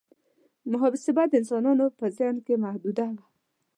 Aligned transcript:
محاسبه 0.71 1.23
د 1.27 1.33
انسانانو 1.41 1.85
په 1.99 2.05
ذهن 2.17 2.35
کې 2.45 2.61
محدوده 2.63 3.07
وه. 3.15 3.23